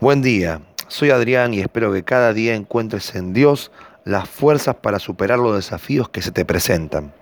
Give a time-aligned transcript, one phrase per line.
[0.00, 3.70] Buen día, soy Adrián y espero que cada día encuentres en Dios
[4.06, 7.12] las fuerzas para superar los desafíos que se te presentan.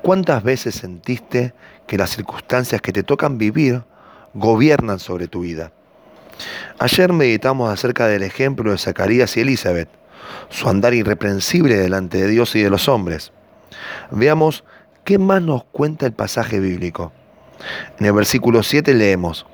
[0.00, 1.52] ¿Cuántas veces sentiste
[1.86, 3.82] que las circunstancias que te tocan vivir
[4.32, 5.70] gobiernan sobre tu vida?
[6.78, 9.90] Ayer meditamos acerca del ejemplo de Zacarías y Elizabeth,
[10.48, 13.32] su andar irreprensible delante de Dios y de los hombres.
[14.10, 14.64] Veamos
[15.04, 17.12] qué más nos cuenta el pasaje bíblico.
[17.98, 19.44] En el versículo 7 leemos,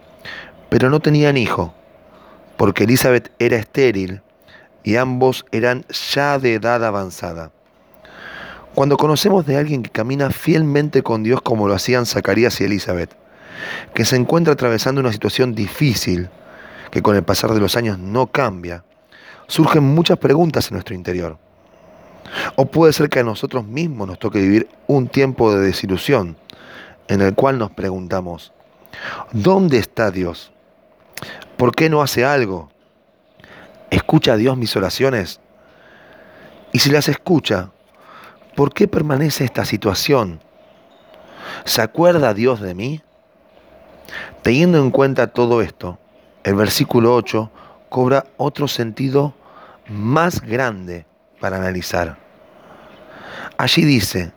[0.69, 1.75] pero no tenían hijo
[2.59, 4.21] porque Elizabeth era estéril
[4.83, 7.53] y ambos eran ya de edad avanzada.
[8.75, 13.17] Cuando conocemos de alguien que camina fielmente con Dios como lo hacían Zacarías y Elizabeth,
[13.95, 16.29] que se encuentra atravesando una situación difícil,
[16.91, 18.85] que con el pasar de los años no cambia,
[19.47, 21.39] surgen muchas preguntas en nuestro interior.
[22.57, 26.37] O puede ser que a nosotros mismos nos toque vivir un tiempo de desilusión,
[27.07, 28.53] en el cual nos preguntamos,
[29.33, 30.53] ¿dónde está Dios?
[31.59, 32.71] ¿Por qué no hace algo?
[33.91, 35.41] ¿Escucha a Dios mis oraciones?
[36.73, 37.73] Y si las escucha,
[38.55, 40.41] ¿por qué permanece esta situación?
[41.65, 43.03] ¿Se acuerda Dios de mí?
[44.43, 45.99] Teniendo en cuenta todo esto,
[46.45, 47.51] el versículo 8
[47.89, 49.35] cobra otro sentido
[49.89, 51.07] más grande
[51.41, 52.19] para analizar.
[53.57, 54.31] Allí dice,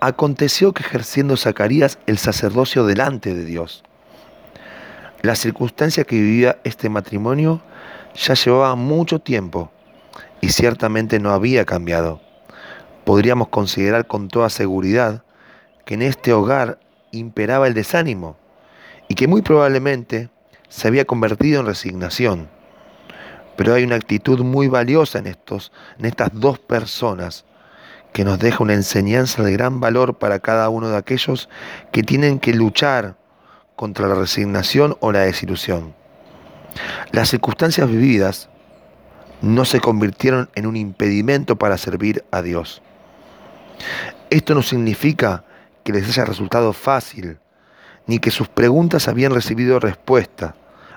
[0.00, 3.84] aconteció que ejerciendo Zacarías el sacerdocio delante de Dios,
[5.22, 7.62] la circunstancia que vivía este matrimonio
[8.14, 9.70] ya llevaba mucho tiempo
[10.40, 12.20] y ciertamente no había cambiado.
[13.04, 15.22] Podríamos considerar con toda seguridad
[15.84, 16.80] que en este hogar
[17.12, 18.36] imperaba el desánimo
[19.08, 20.28] y que muy probablemente
[20.68, 22.48] se había convertido en resignación.
[23.56, 27.44] Pero hay una actitud muy valiosa en, estos, en estas dos personas
[28.12, 31.48] que nos deja una enseñanza de gran valor para cada uno de aquellos
[31.92, 33.16] que tienen que luchar
[33.76, 35.94] contra la resignación o la desilusión.
[37.10, 38.48] Las circunstancias vividas
[39.40, 42.80] no se convirtieron en un impedimento para servir a Dios.
[44.30, 45.44] Esto no significa
[45.84, 47.38] que les haya resultado fácil,
[48.06, 50.54] ni que sus preguntas habían recibido respuesta,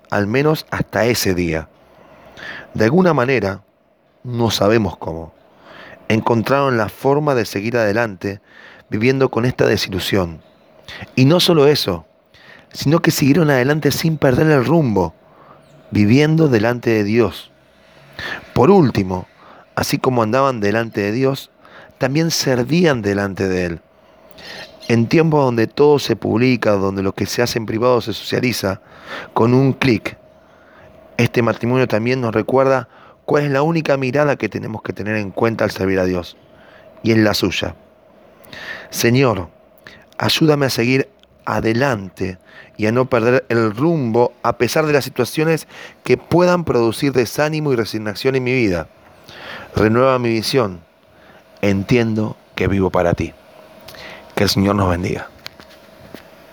[0.09, 1.67] al menos hasta ese día.
[2.73, 3.63] De alguna manera,
[4.23, 5.33] no sabemos cómo,
[6.07, 8.41] encontraron la forma de seguir adelante
[8.89, 10.41] viviendo con esta desilusión.
[11.15, 12.05] Y no solo eso,
[12.75, 15.13] sino que siguieron adelante sin perder el rumbo,
[15.91, 17.51] viviendo delante de Dios.
[18.53, 19.27] Por último,
[19.75, 21.51] así como andaban delante de Dios,
[21.97, 23.81] también servían delante de Él.
[24.89, 28.81] En tiempos donde todo se publica, donde lo que se hace en privado se socializa,
[29.33, 30.17] con un clic,
[31.17, 32.89] este matrimonio también nos recuerda
[33.23, 36.35] cuál es la única mirada que tenemos que tener en cuenta al servir a Dios,
[37.03, 37.75] y es la suya.
[38.89, 39.47] Señor,
[40.17, 41.09] ayúdame a seguir
[41.45, 42.37] adelante
[42.77, 45.67] y a no perder el rumbo a pesar de las situaciones
[46.03, 48.87] que puedan producir desánimo y resignación en mi vida.
[49.75, 50.81] Renueva mi visión.
[51.61, 53.33] Entiendo que vivo para ti.
[54.35, 55.29] Que el Señor nos bendiga.